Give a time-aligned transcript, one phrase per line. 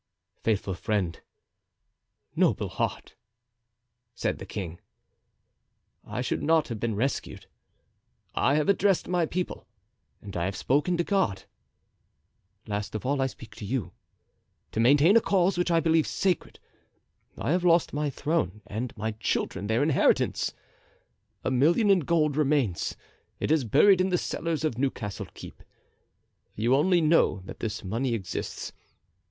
[0.41, 1.21] "Faithful friend,
[2.35, 3.13] noble heart!"
[4.15, 4.79] said the king,
[6.03, 7.45] "I should not have been rescued.
[8.33, 9.67] I have addressed my people
[10.19, 11.43] and I have spoken to God;
[12.65, 13.91] last of all I speak to you.
[14.71, 16.57] To maintain a cause which I believed sacred
[17.37, 20.55] I have lost the throne and my children their inheritance.
[21.43, 22.97] A million in gold remains;
[23.39, 25.61] it is buried in the cellars of Newcastle Keep.
[26.55, 28.73] You only know that this money exists.